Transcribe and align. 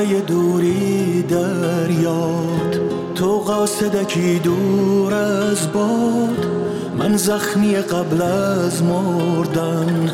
خنده 0.00 0.20
دوری 0.20 1.22
در 1.22 1.90
یاد 1.90 2.80
تو 3.14 3.38
قاصدکی 3.38 4.38
دور 4.38 5.14
از 5.14 5.72
باد. 5.72 6.46
من 6.98 7.16
زخمی 7.16 7.76
قبل 7.76 8.22
از 8.22 8.82
مردن. 8.82 10.10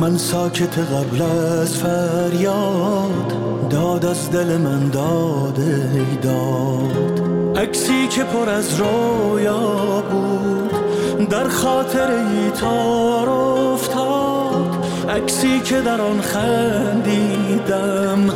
من 0.00 0.16
ساکت 0.16 0.78
قبل 0.78 1.22
از 1.22 1.76
فریاد. 1.76 3.32
داد 3.70 4.04
از 4.04 4.30
دل 4.30 4.56
من 4.56 4.88
داده 4.88 6.06
داد. 6.22 7.20
عکسی 7.56 8.08
که 8.08 8.24
پر 8.24 8.48
از 8.48 8.80
رویا 8.80 10.02
بود. 10.10 10.70
در 11.28 11.48
خاطر 11.48 12.10
ای 12.10 12.50
تار 12.50 13.28
افتاد. 13.28 14.86
عکسی 15.08 15.60
که 15.60 15.80
در 15.80 16.00
آن 16.00 16.20
خندیدم. 16.20 18.30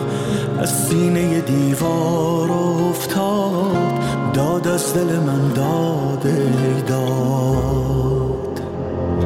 از 0.58 0.88
سینه 0.88 1.40
دیوار 1.40 2.50
افتاد. 2.50 3.94
داد 4.34 4.68
از 4.68 4.94
دل 4.94 5.16
من 5.16 5.48
داده 5.54 6.52
داد. 6.88 8.60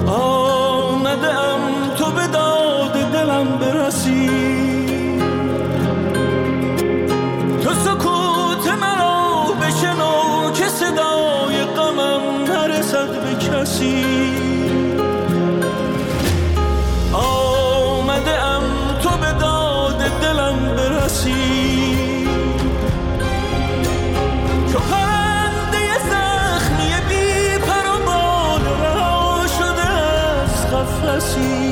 آمدم 0.07 1.61
تو 1.97 2.05
به 2.05 2.27
داد 2.27 2.93
دلم 3.13 3.59
برسی. 3.59 4.31
تو 7.63 7.75
سکوت 7.75 8.69
مرا 8.81 9.45
بشنو 9.61 10.51
که 10.55 10.69
صدای 10.69 11.65
غمم 11.65 12.21
نرسد 12.49 13.09
به 13.09 13.35
کسی. 13.35 14.28
برسی 21.09 21.97
چو 24.73 24.79
پرنده 24.79 25.99
زخمی 26.11 26.93
بی 27.09 27.59
پر 27.59 27.87
و 27.95 28.07
بال 28.07 28.65
رها 28.81 29.47
شده 29.59 29.89
از 29.89 30.67
قفلسی 30.67 31.68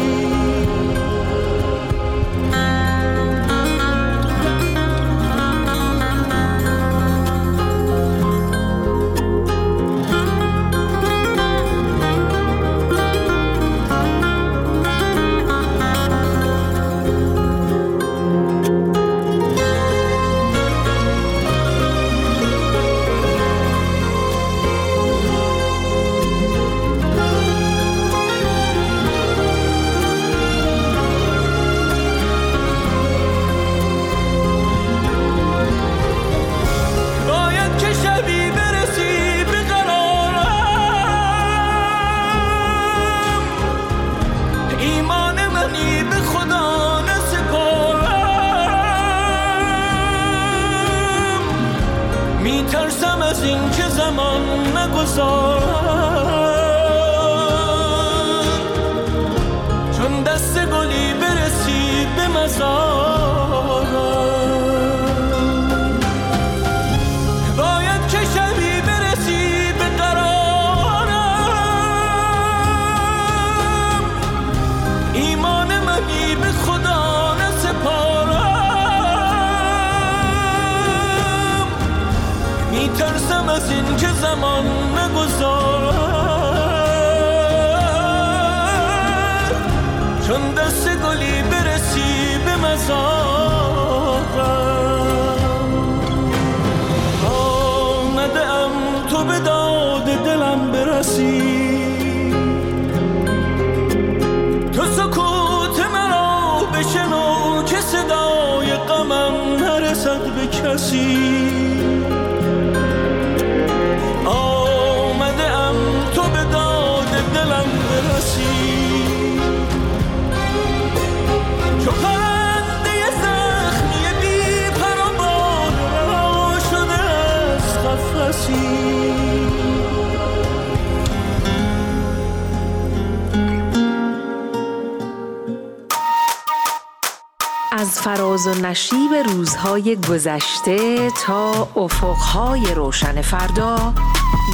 از 138.49 138.59
و 138.59 138.67
نشیب 138.67 139.15
روزهای 139.15 139.97
گذشته 140.11 141.11
تا 141.11 141.69
افقهای 141.77 142.75
روشن 142.75 143.23
فردا. 143.23 143.95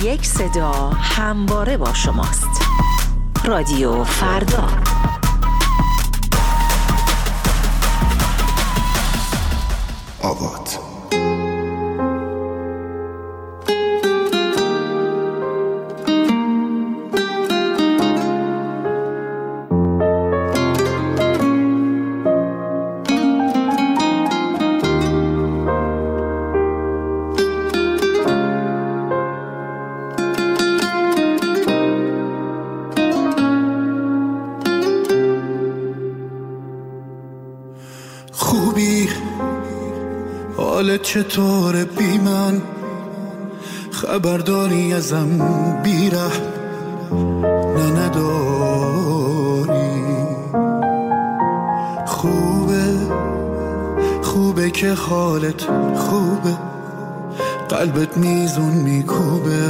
یک 0.03 0.27
صدا 0.27 0.73
همواره 0.91 1.77
با 1.77 1.93
شماست. 1.95 2.49
رادیو 3.45 4.05
فردا. 4.05 4.69
آوات. 10.23 10.79
چطوره 41.13 41.85
بی 41.85 42.19
من 42.19 42.63
خبرداری 43.91 44.93
ازم 44.93 45.39
بیره 45.83 46.29
نه 47.77 48.01
نداری؟ 48.01 49.73
خوبه 52.07 52.85
خوبه 54.23 54.71
که 54.71 54.93
حالت 54.93 55.63
خوبه 55.97 56.57
قلبت 57.69 58.17
میزون 58.17 58.73
میکوبه. 58.73 59.62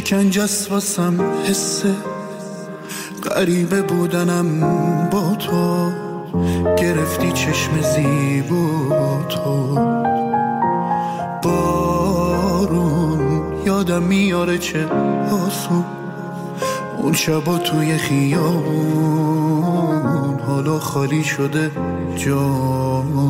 شکنج 0.00 0.38
واسم 0.70 1.20
حس 1.44 1.84
قریبه 3.22 3.82
بودنم 3.82 4.60
با 5.10 5.34
تو. 5.34 5.90
گرفتی 6.76 7.32
چشم 7.32 7.80
زیبا 7.80 9.24
تو. 9.28 9.74
بارون 11.42 13.20
یادم 13.66 14.02
میاره 14.02 14.58
چه 14.58 14.86
آسون. 15.46 15.84
اون 16.98 17.12
شبا 17.12 17.58
توی 17.58 17.98
خیابون 17.98 19.30
حالا 20.46 20.78
خالی 20.78 21.24
شده 21.24 21.70
جان 22.16 23.29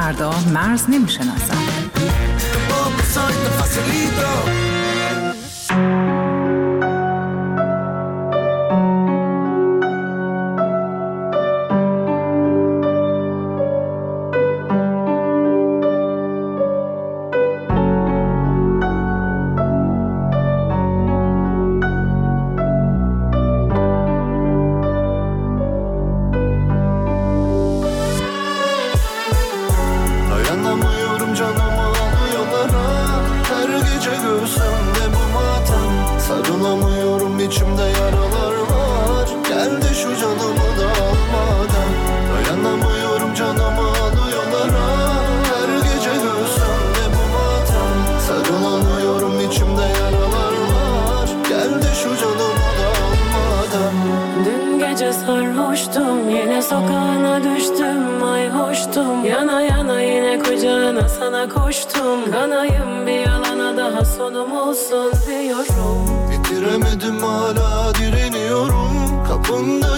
فردا 0.00 0.30
مرز 0.54 0.90
نمی‌شناسم. 0.90 1.59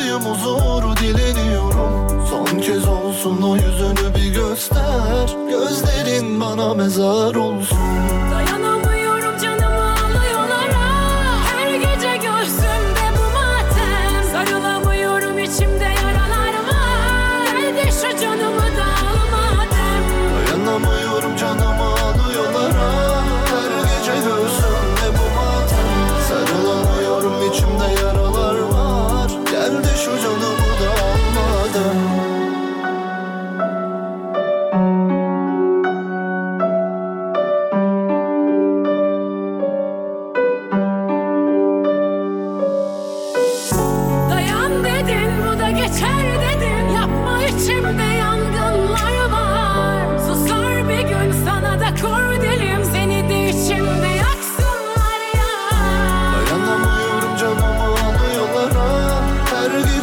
Yanındayım 0.02 0.34
huzur 0.34 0.96
dileniyorum. 0.96 2.26
Son 2.30 2.58
kez 2.60 2.88
olsun 2.88 3.42
o 3.42 3.56
yüzünü 3.56 4.14
bir 4.14 4.34
göster. 4.34 5.36
Gözlerin 5.48 6.40
bana 6.40 6.74
mezar 6.74 7.34
olsun. 7.34 7.78
Dayanamayın 8.32 9.01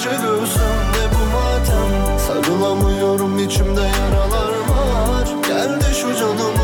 Seviyorsan 0.09 0.77
ve 0.93 1.05
bu 1.13 1.23
matem. 1.35 2.19
Sarılamıyorum 2.19 3.39
içimde 3.39 3.81
yaralar 3.81 4.53
var. 4.69 5.27
Gel 5.47 5.81
de 5.81 5.93
şu 5.93 6.15
canım 6.15 6.58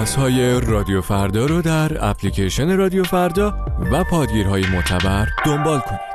پادکست 0.00 0.18
های 0.18 0.60
رادیو 0.60 1.00
فردا 1.00 1.46
رو 1.46 1.62
در 1.62 2.10
اپلیکیشن 2.10 2.76
رادیو 2.76 3.04
فردا 3.04 3.66
و 3.92 4.04
پادگیرهای 4.04 4.64
معتبر 4.72 5.26
دنبال 5.46 5.80
کنید. 5.80 6.09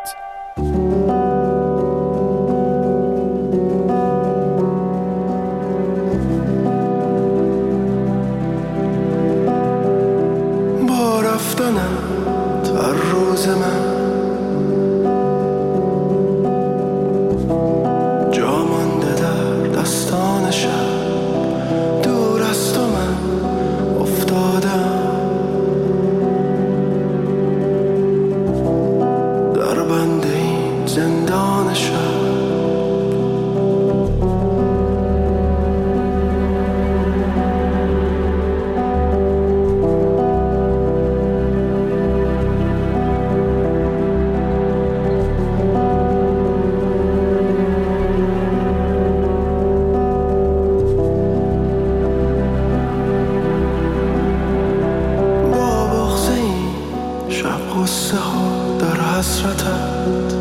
لحظه 58.15 58.29
ها 58.29 58.77
در 58.79 59.01
حسرتت 59.01 60.35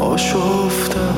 آشفتم 0.00 1.14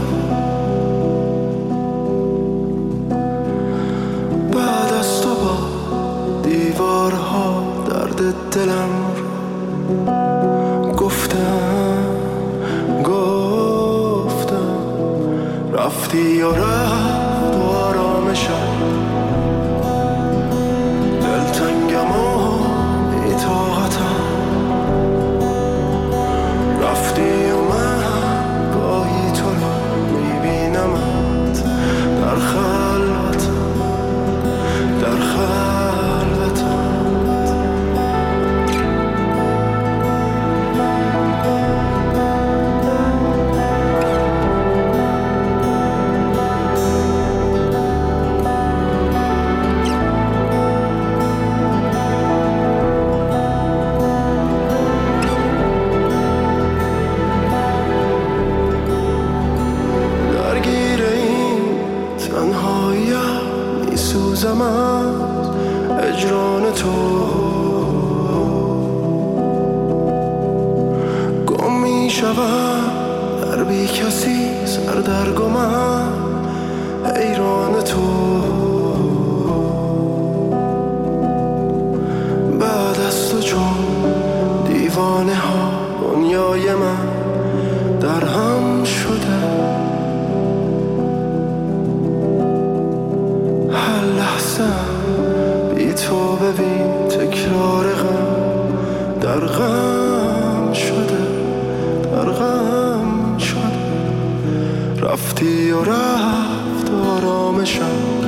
بشم 107.67 108.21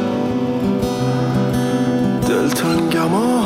دلتنگم 2.28 3.14
و 3.14 3.40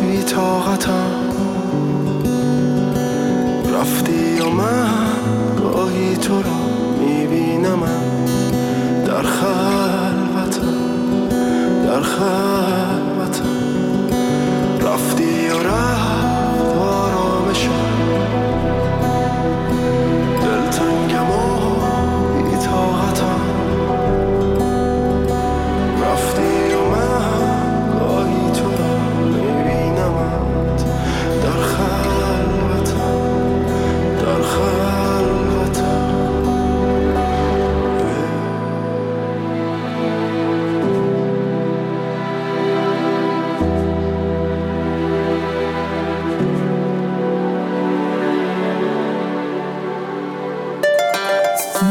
بیتاقتم 0.00 1.12
رفتی 3.74 4.40
و 4.40 4.48
من 4.48 4.88
گاهی 5.58 6.16
تو 6.16 6.42
رو 6.42 6.50
می‌بینم 7.00 7.82
در 9.06 9.22
خلوتم 9.22 10.74
در 11.86 12.00
خلوتم. 12.02 13.44
رفتی 14.80 15.48
و 15.48 15.58
رفت 15.68 16.76
آرامشم. 16.78 17.91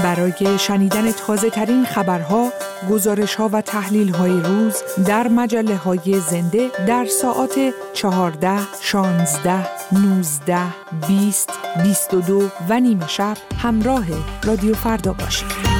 برای 0.04 0.58
شنیدن 0.60 1.12
تازه 1.12 1.50
ترین 1.50 1.86
خبرها، 1.86 2.50
گزارش 2.90 3.36
ها 3.36 3.50
و 3.54 3.62
تحلیل 3.62 4.14
های 4.14 4.42
روز 4.42 4.76
در 5.08 5.28
مجله 5.28 5.76
های 5.76 6.20
زنده 6.30 6.72
در 6.88 7.06
ساعت 7.06 7.74
14, 7.94 8.60
16, 8.82 9.68
19, 9.92 10.58
20, 11.08 11.50
22 11.84 12.50
و 12.70 12.80
نیمه 12.80 13.08
شب 13.08 13.38
همراه 13.58 14.06
رادیو 14.44 14.74
فردا 14.74 15.14
باشید. 15.14 15.71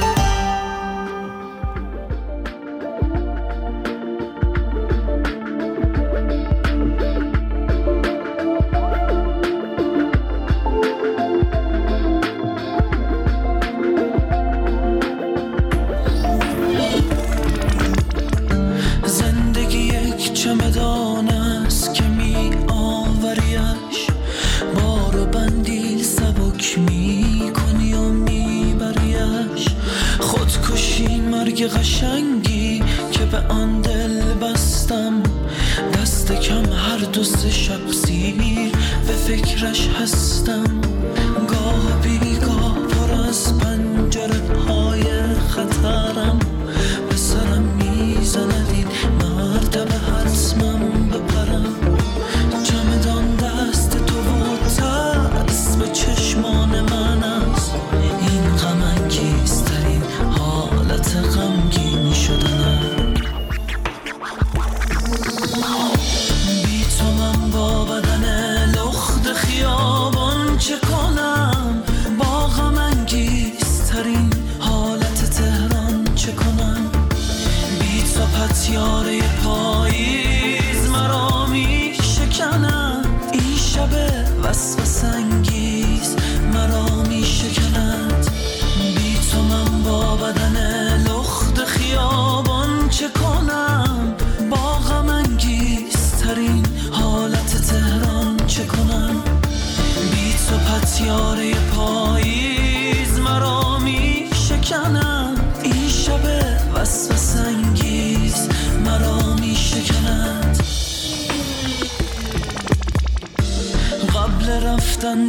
به 39.32 40.06
سرم 40.06 40.80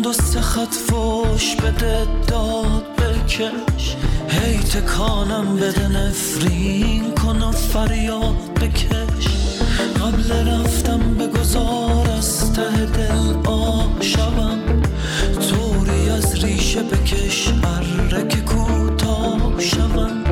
دو 0.03 0.13
سه 0.13 0.41
خط 0.41 0.73
فوش 0.73 1.55
بده 1.55 2.05
داد 2.27 2.83
بکش. 2.97 3.95
هی 4.29 4.57
تکانم 4.57 5.55
بده 5.55 5.87
نفرین 5.87 7.15
کن 7.15 7.41
و 7.41 7.51
فریاد 7.51 8.59
بکش. 8.61 9.27
قبل 10.01 10.47
رفتم 10.47 10.99
بگذار 11.13 12.09
از 12.17 12.53
ته 12.53 12.85
دل 12.85 13.49
آشبم. 13.49 14.59
توری 15.49 16.09
از 16.09 16.45
ریشه 16.45 16.83
بکش 16.83 17.49
برک 17.49 18.45
کوتاه 18.45 19.59
شوم. 19.59 20.22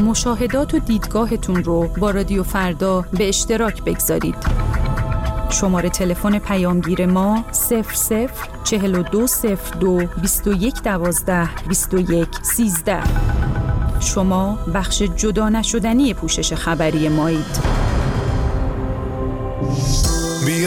مشاهدات 0.00 0.74
و 0.74 0.78
دیدگاهتون 0.78 1.64
رو 1.64 1.88
با 1.88 2.10
رادیو 2.10 2.42
فردا 2.42 3.04
به 3.12 3.28
اشتراک 3.28 3.82
بگذارید. 3.84 4.36
شماره 5.50 5.88
تلفن 5.88 6.38
پیامگیر 6.38 7.06
ما 7.06 7.44
00 7.52 7.82
4202 8.64 10.06
21 10.22 10.82
12 10.82 11.48
21 11.68 12.28
13 12.42 13.02
شما 14.00 14.58
بخش 14.74 15.02
جدا 15.02 15.48
نشدنی 15.48 16.14
پوشش 16.14 16.52
خبری 16.52 17.08
مایید. 17.08 17.77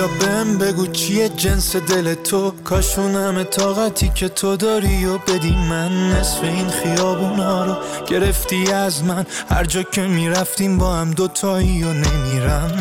بهم 0.08 0.58
بگو 0.58 0.88
چیه 0.88 1.30
جنس 1.30 1.76
دل 1.76 2.14
تو؟ 2.14 2.52
کاشونم 2.64 3.44
طاقتی 3.44 4.12
که 4.16 4.30
تو 4.30 4.56
داری 4.56 5.06
و 5.06 5.18
بدی 5.18 5.56
من 5.56 6.12
نصف 6.12 6.44
این 6.44 6.70
خیابونا 6.70 7.66
رو 7.66 7.76
گرفتی 8.08 8.72
از 8.72 9.04
من. 9.04 9.26
هر 9.50 9.64
جا 9.64 9.84
که 9.84 10.02
می‌رفتیم 10.02 10.78
با 10.78 10.94
هم 10.94 11.12
دوتایی 11.12 11.84
و 11.84 11.94
نمیرم. 11.94 12.72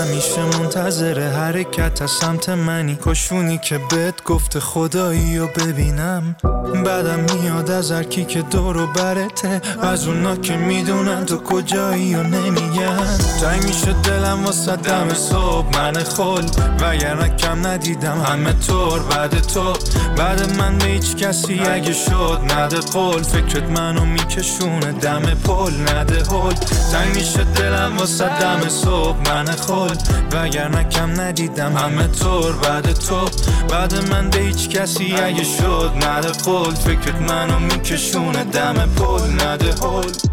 همیشه 0.00 0.58
منتظر 0.58 1.20
حرکت 1.20 2.02
از 2.02 2.10
سمت 2.10 2.48
منی. 2.48 2.96
کاشونی 2.96 3.58
که 3.58 3.80
بهت 3.90 4.24
گفت 4.24 4.58
خدایی 4.58 5.38
و 5.38 5.46
ببینم. 5.46 6.36
بعدم 6.84 7.20
میاد 7.20 7.70
از 7.70 7.92
هرکی 7.92 8.24
که 8.24 8.42
دور 8.42 8.76
و 8.76 8.86
برته. 8.86 9.62
از 9.82 10.06
اونا 10.06 10.36
که 10.36 10.56
می‌دونن 10.56 11.26
تو 11.26 11.36
کجایی 11.36 12.14
و 12.14 12.22
نمیگن. 12.22 13.18
تنگ 13.40 13.64
میشه 13.64 13.92
دلم 13.92 14.44
واسه 14.44 14.76
دم 14.76 15.14
صبح 15.14 15.78
من 15.78 15.92
خل. 15.92 16.69
وگرنه 16.80 17.36
کم 17.36 17.66
ندیدم 17.66 18.20
همه 18.20 18.52
طور 18.52 19.02
بعد 19.02 19.40
تو. 19.40 19.72
بعد 20.16 20.56
من 20.58 20.78
به 20.78 20.84
هیچ 20.84 21.16
کسی 21.16 21.60
اگه 21.60 21.92
شد 21.92 22.40
نده 22.56 22.80
قول. 22.80 23.22
فکرت 23.22 23.70
منو 23.78 24.04
میکشونه 24.04 24.92
دم 24.92 25.22
پل 25.22 25.72
نده 25.88 26.16
هل 26.16 26.52
تنگ 26.92 27.14
میشه 27.14 27.44
دلم 27.44 27.96
واسه 27.98 28.38
دم 28.38 28.68
صبح 28.68 29.16
من 29.30 29.44
خل 29.44 29.94
وگرنه 30.32 30.84
کم 30.84 31.20
ندیدم 31.20 31.76
همه 31.76 32.06
طور 32.06 32.52
بعد 32.52 32.92
تو. 32.92 33.28
بعد 33.68 34.10
من 34.10 34.30
به 34.30 34.38
هیچ 34.38 34.68
کسی 34.68 35.14
اگه 35.14 35.44
شد 35.44 35.92
نده 36.06 36.28
قول. 36.28 36.74
فکرت 36.74 37.20
منو 37.30 37.58
میکشونه 37.58 38.44
دم 38.44 38.74
پل 38.74 39.46
نده 39.46 39.74
هل 39.82 40.29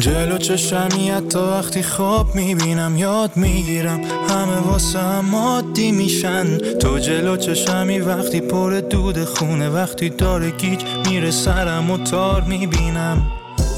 جلو 0.00 0.38
چشمی 0.38 1.12
تا 1.30 1.58
وقتی 1.58 1.82
خواب 1.82 2.34
می‌بینم 2.34 2.96
یاد 2.96 3.36
می‌گیرم. 3.36 4.00
همه 4.28 4.56
واسه 4.66 4.98
هم 4.98 5.34
عادی 5.34 5.92
میشن. 5.92 6.58
تو 6.58 6.98
جلو 6.98 7.36
چشمی 7.36 7.98
وقتی 7.98 8.40
پر 8.40 8.80
دود 8.90 9.24
خونه 9.24 9.68
وقتی 9.68 10.10
داره 10.10 10.50
گیج 10.50 10.80
میره 11.06 11.30
سرم 11.30 11.90
و 11.90 11.98
تار 11.98 12.42
می‌بینم. 12.42 13.22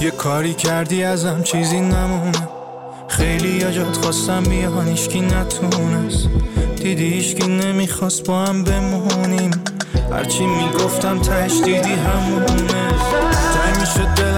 یه 0.01 0.11
کاری 0.11 0.55
کردی 0.55 1.05
ازم 1.05 1.43
چیزی 1.43 1.81
نمونه. 1.81 2.49
خیلی 3.09 3.61
جات 3.73 3.97
خواستم 3.97 4.43
بیان 4.43 4.89
ایشکی 4.89 5.21
نتونست. 5.21 6.29
دیدی 6.77 7.05
ایشکی 7.05 7.47
نمی‌خواست 7.47 8.27
با 8.27 8.45
هم 8.45 8.65
بمونیم. 8.65 9.51
هرچی 10.13 10.47
می‌گفتم 10.47 11.19
تش 11.19 11.53
دیدی 11.65 11.93
همونه 11.93 13.32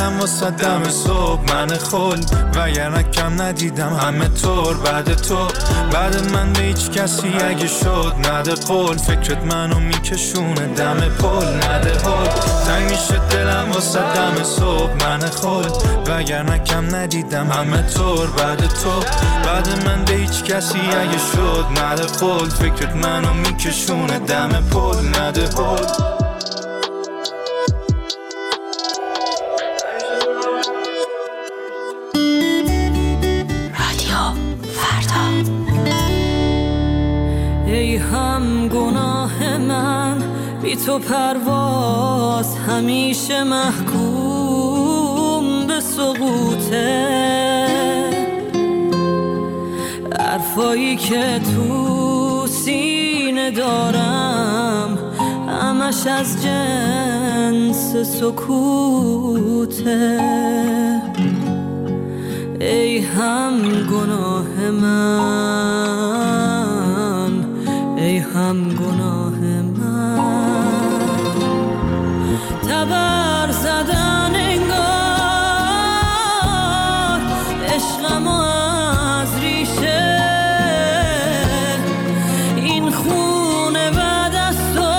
میشه 0.05 0.11
دلم 0.11 0.21
واسه 0.21 0.51
دم 0.51 0.90
صبح 0.90 1.55
من 1.55 1.79
خل. 1.79 2.21
وگرنه 2.55 3.03
کم 3.03 3.43
ندیدم 3.43 3.93
همه 3.93 4.29
طور 4.29 4.77
بعد 4.77 5.14
تو. 5.14 5.49
بعد 5.93 6.31
من 6.33 6.53
به 6.53 6.61
هیچ 6.61 6.90
کسی 6.90 7.29
اگه 7.29 7.67
شد 7.67 8.14
نده 8.31 8.55
قول. 8.55 8.97
فکرت 8.97 9.45
منو 9.45 9.81
میکشونه 9.81 10.67
دم 10.67 10.97
پل. 10.97 11.47
نده 11.47 11.90
حل. 11.90 12.29
تنگ 12.67 12.90
میشه 12.90 13.19
دلم 13.31 13.73
واسه 13.73 13.99
دم 13.99 14.43
صبح 14.43 15.07
من 15.07 15.21
خل. 15.21 15.69
وگرنه 16.07 16.59
کم 16.59 16.97
ندیدم 16.97 17.51
همه 17.51 17.83
طور 17.83 18.27
بعد 18.27 18.61
تو. 18.61 19.01
بعد 19.45 19.87
من 19.87 20.05
به 20.05 20.12
هیچ 20.12 20.45
کسی 20.45 20.79
اگه 20.79 21.19
شد 21.33 21.83
نده 21.83 22.07
قول. 22.07 22.49
فکرت 22.49 22.97
منو 22.97 23.35
میکشونه 23.35 24.19
دم 24.19 24.49
پل. 24.71 25.21
نده 25.21 25.47
تو 40.76 40.98
پرواز 40.98 42.56
همیشه 42.56 43.44
محکوم 43.44 45.04
به 45.66 45.80
سقوطه. 45.80 47.14
حرفایی 50.18 50.96
که 50.96 51.40
تو 51.56 52.46
سینه 52.46 53.50
دارم 53.50 54.98
همش 55.48 56.06
از 56.06 56.42
جنس 56.42 57.96
سکوته. 58.20 60.20
ای 62.60 62.98
هم 62.98 63.52
گناه 63.90 64.70
من 64.70 65.44
ای 67.96 68.18
هم 68.18 68.68
گناه 68.68 69.38
خبر 72.85 73.51
زدن 73.53 74.33
انگار 74.35 74.81
عشقم 77.75 78.29
از 78.29 79.38
ریشه. 79.40 80.20
این 82.57 82.90
خونه 82.90 83.90
بعد 83.90 84.35
از 84.35 84.57
تو 84.75 84.94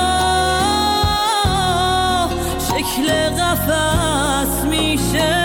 شکل 2.67 3.07
قفص 3.29 4.65
میشه. 4.69 5.35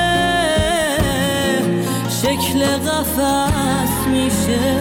شکل 2.22 2.64
قفص 2.66 4.06
میشه. 4.06 4.80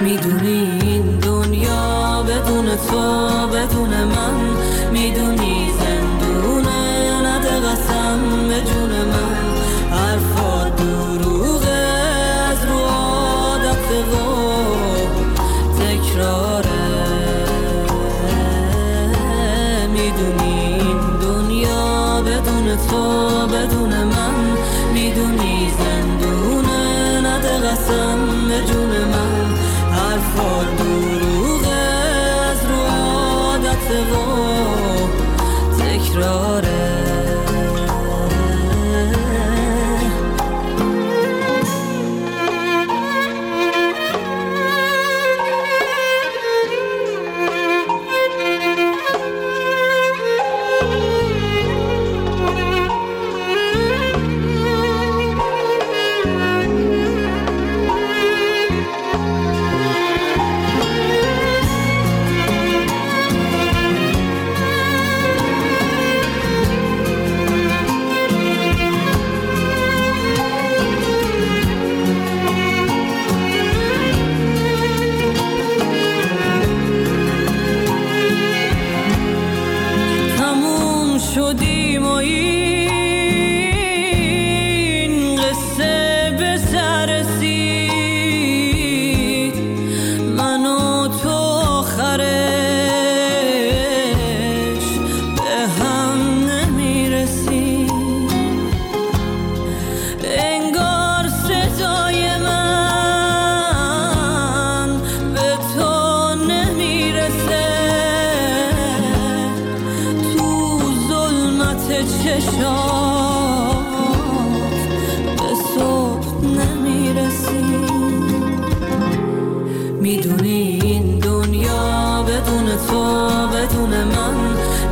می‌دونی 0.00 0.78
این 0.82 1.18
دنیا 1.18 2.22
بدون 2.22 2.66
تو 2.66 3.00
بدون 3.46 3.90
من 4.04 4.56
می‌دونی 5.14 5.53
زندونه 5.53 5.53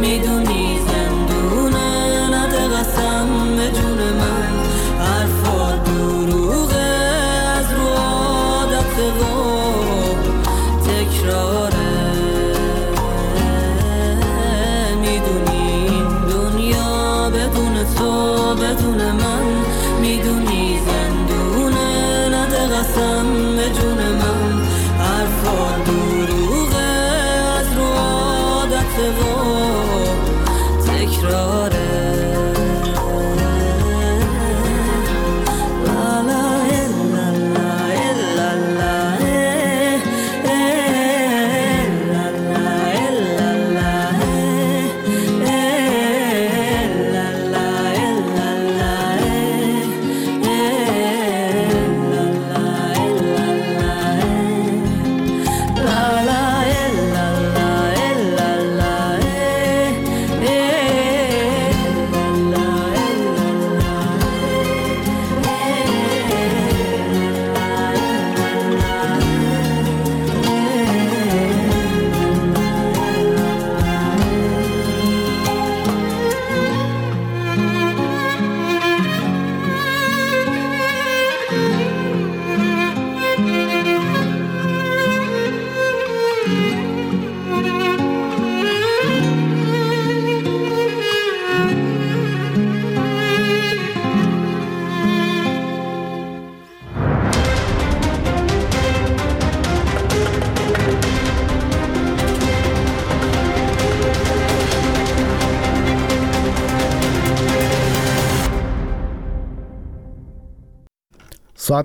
می‌دونی 0.03 0.52